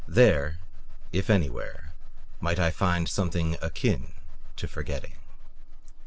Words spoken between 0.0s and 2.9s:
There, if anywhere, might I